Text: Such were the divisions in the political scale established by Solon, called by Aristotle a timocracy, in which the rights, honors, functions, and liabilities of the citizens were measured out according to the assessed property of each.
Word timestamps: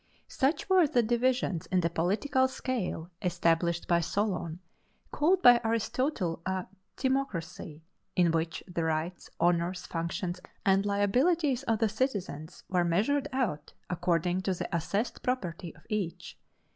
Such 0.27 0.67
were 0.67 0.87
the 0.87 1.03
divisions 1.03 1.67
in 1.67 1.81
the 1.81 1.89
political 1.91 2.47
scale 2.47 3.11
established 3.21 3.87
by 3.87 3.99
Solon, 3.99 4.59
called 5.11 5.43
by 5.43 5.61
Aristotle 5.63 6.41
a 6.43 6.65
timocracy, 6.97 7.83
in 8.15 8.31
which 8.31 8.63
the 8.67 8.83
rights, 8.83 9.29
honors, 9.39 9.85
functions, 9.85 10.41
and 10.65 10.87
liabilities 10.87 11.61
of 11.67 11.77
the 11.77 11.87
citizens 11.87 12.63
were 12.67 12.83
measured 12.83 13.27
out 13.31 13.73
according 13.91 14.41
to 14.41 14.55
the 14.55 14.75
assessed 14.75 15.21
property 15.21 15.71
of 15.75 15.85
each. 15.87 16.35